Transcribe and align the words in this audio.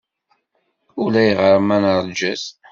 Ulayɣer 1.03 1.57
ma 1.67 1.77
neṛja-t. 1.83 2.43